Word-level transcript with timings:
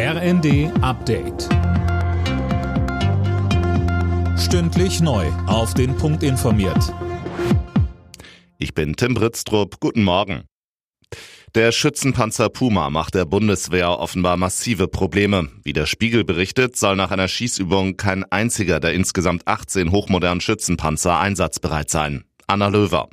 RND 0.00 0.70
Update. 0.80 1.48
Stündlich 4.38 5.00
neu. 5.00 5.26
Auf 5.48 5.74
den 5.74 5.96
Punkt 5.96 6.22
informiert. 6.22 6.94
Ich 8.58 8.74
bin 8.74 8.94
Tim 8.94 9.14
Britztrup. 9.14 9.80
Guten 9.80 10.04
Morgen. 10.04 10.44
Der 11.56 11.72
Schützenpanzer 11.72 12.48
Puma 12.48 12.90
macht 12.90 13.16
der 13.16 13.24
Bundeswehr 13.24 13.98
offenbar 13.98 14.36
massive 14.36 14.86
Probleme. 14.86 15.48
Wie 15.64 15.72
der 15.72 15.86
Spiegel 15.86 16.22
berichtet, 16.22 16.76
soll 16.76 16.94
nach 16.94 17.10
einer 17.10 17.26
Schießübung 17.26 17.96
kein 17.96 18.22
einziger 18.22 18.78
der 18.78 18.92
insgesamt 18.94 19.48
18 19.48 19.90
hochmodernen 19.90 20.40
Schützenpanzer 20.40 21.18
einsatzbereit 21.18 21.90
sein. 21.90 22.22
Anna 22.46 22.68
Löwer. 22.68 23.08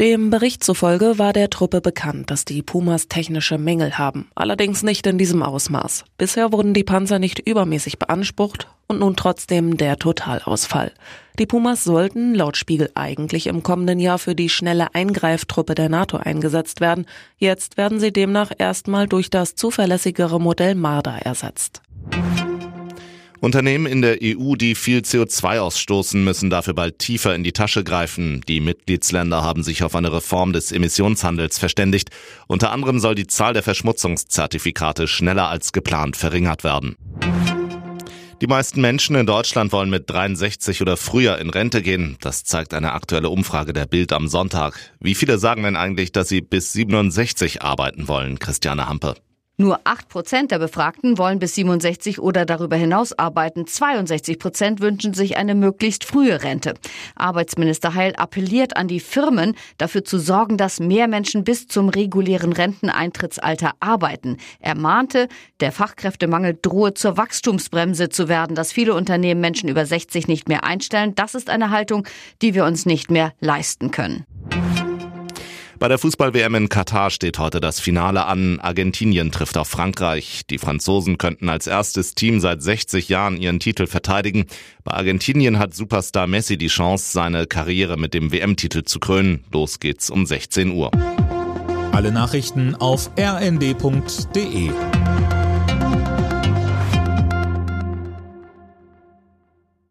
Dem 0.00 0.30
Bericht 0.30 0.64
zufolge 0.64 1.20
war 1.20 1.32
der 1.32 1.50
Truppe 1.50 1.80
bekannt, 1.80 2.28
dass 2.32 2.44
die 2.44 2.62
Pumas 2.62 3.06
technische 3.06 3.58
Mängel 3.58 3.96
haben, 3.96 4.28
allerdings 4.34 4.82
nicht 4.82 5.06
in 5.06 5.18
diesem 5.18 5.40
Ausmaß. 5.40 6.04
Bisher 6.18 6.50
wurden 6.50 6.74
die 6.74 6.82
Panzer 6.82 7.20
nicht 7.20 7.38
übermäßig 7.38 8.00
beansprucht 8.00 8.66
und 8.88 8.98
nun 8.98 9.14
trotzdem 9.14 9.76
der 9.76 9.96
Totalausfall. 9.96 10.90
Die 11.38 11.46
Pumas 11.46 11.84
sollten 11.84 12.34
laut 12.34 12.56
Spiegel 12.56 12.90
eigentlich 12.96 13.46
im 13.46 13.62
kommenden 13.62 14.00
Jahr 14.00 14.18
für 14.18 14.34
die 14.34 14.48
schnelle 14.48 14.92
Eingreiftruppe 14.96 15.76
der 15.76 15.88
NATO 15.88 16.16
eingesetzt 16.16 16.80
werden. 16.80 17.06
Jetzt 17.38 17.76
werden 17.76 18.00
sie 18.00 18.12
demnach 18.12 18.50
erstmal 18.58 19.06
durch 19.06 19.30
das 19.30 19.54
zuverlässigere 19.54 20.40
Modell 20.40 20.74
Marder 20.74 21.18
ersetzt. 21.22 21.82
Unternehmen 23.44 23.84
in 23.84 24.00
der 24.00 24.20
EU, 24.22 24.54
die 24.54 24.74
viel 24.74 25.00
CO2 25.00 25.58
ausstoßen, 25.58 26.24
müssen 26.24 26.48
dafür 26.48 26.72
bald 26.72 26.98
tiefer 26.98 27.34
in 27.34 27.44
die 27.44 27.52
Tasche 27.52 27.84
greifen. 27.84 28.40
Die 28.48 28.58
Mitgliedsländer 28.60 29.42
haben 29.42 29.62
sich 29.62 29.82
auf 29.82 29.94
eine 29.94 30.10
Reform 30.14 30.54
des 30.54 30.72
Emissionshandels 30.72 31.58
verständigt. 31.58 32.08
Unter 32.46 32.72
anderem 32.72 33.00
soll 33.00 33.14
die 33.14 33.26
Zahl 33.26 33.52
der 33.52 33.62
Verschmutzungszertifikate 33.62 35.06
schneller 35.06 35.50
als 35.50 35.72
geplant 35.72 36.16
verringert 36.16 36.64
werden. 36.64 36.96
Die 38.40 38.46
meisten 38.46 38.80
Menschen 38.80 39.14
in 39.14 39.26
Deutschland 39.26 39.72
wollen 39.72 39.90
mit 39.90 40.08
63 40.08 40.80
oder 40.80 40.96
früher 40.96 41.38
in 41.38 41.50
Rente 41.50 41.82
gehen. 41.82 42.16
Das 42.22 42.44
zeigt 42.44 42.72
eine 42.72 42.92
aktuelle 42.92 43.28
Umfrage 43.28 43.74
der 43.74 43.84
Bild 43.84 44.14
am 44.14 44.26
Sonntag. 44.26 44.78
Wie 45.00 45.14
viele 45.14 45.38
sagen 45.38 45.64
denn 45.64 45.76
eigentlich, 45.76 46.12
dass 46.12 46.30
sie 46.30 46.40
bis 46.40 46.72
67 46.72 47.60
arbeiten 47.60 48.08
wollen, 48.08 48.38
Christiane 48.38 48.88
Hampe? 48.88 49.16
Nur 49.56 49.78
8 49.84 50.08
Prozent 50.08 50.50
der 50.50 50.58
Befragten 50.58 51.16
wollen 51.16 51.38
bis 51.38 51.54
67 51.54 52.18
oder 52.18 52.44
darüber 52.44 52.74
hinaus 52.74 53.16
arbeiten. 53.16 53.68
62 53.68 54.40
Prozent 54.40 54.80
wünschen 54.80 55.14
sich 55.14 55.36
eine 55.36 55.54
möglichst 55.54 56.02
frühe 56.02 56.42
Rente. 56.42 56.74
Arbeitsminister 57.14 57.94
Heil 57.94 58.14
appelliert 58.16 58.76
an 58.76 58.88
die 58.88 58.98
Firmen, 58.98 59.54
dafür 59.78 60.04
zu 60.04 60.18
sorgen, 60.18 60.56
dass 60.56 60.80
mehr 60.80 61.06
Menschen 61.06 61.44
bis 61.44 61.68
zum 61.68 61.88
regulären 61.88 62.52
Renteneintrittsalter 62.52 63.74
arbeiten. 63.78 64.38
Er 64.58 64.74
mahnte, 64.74 65.28
der 65.60 65.70
Fachkräftemangel 65.70 66.58
drohe 66.60 66.94
zur 66.94 67.16
Wachstumsbremse 67.16 68.08
zu 68.08 68.28
werden, 68.28 68.56
dass 68.56 68.72
viele 68.72 68.94
Unternehmen 68.94 69.40
Menschen 69.40 69.68
über 69.68 69.86
60 69.86 70.26
nicht 70.26 70.48
mehr 70.48 70.64
einstellen. 70.64 71.14
Das 71.14 71.36
ist 71.36 71.48
eine 71.48 71.70
Haltung, 71.70 72.08
die 72.42 72.54
wir 72.54 72.64
uns 72.64 72.86
nicht 72.86 73.08
mehr 73.08 73.32
leisten 73.38 73.92
können. 73.92 74.26
Bei 75.84 75.88
der 75.88 75.98
Fußball-WM 75.98 76.54
in 76.54 76.68
Katar 76.70 77.10
steht 77.10 77.38
heute 77.38 77.60
das 77.60 77.78
Finale 77.78 78.24
an. 78.24 78.58
Argentinien 78.58 79.30
trifft 79.30 79.58
auf 79.58 79.68
Frankreich. 79.68 80.46
Die 80.48 80.56
Franzosen 80.56 81.18
könnten 81.18 81.50
als 81.50 81.66
erstes 81.66 82.14
Team 82.14 82.40
seit 82.40 82.62
60 82.62 83.10
Jahren 83.10 83.36
ihren 83.36 83.60
Titel 83.60 83.86
verteidigen. 83.86 84.46
Bei 84.82 84.92
Argentinien 84.92 85.58
hat 85.58 85.74
Superstar 85.74 86.26
Messi 86.26 86.56
die 86.56 86.68
Chance, 86.68 87.12
seine 87.12 87.46
Karriere 87.46 87.98
mit 87.98 88.14
dem 88.14 88.32
WM-Titel 88.32 88.84
zu 88.84 88.98
krönen. 88.98 89.44
Los 89.52 89.78
geht's 89.78 90.08
um 90.08 90.24
16 90.24 90.72
Uhr. 90.72 90.90
Alle 91.92 92.12
Nachrichten 92.12 92.74
auf 92.76 93.10
rnd.de 93.18 94.70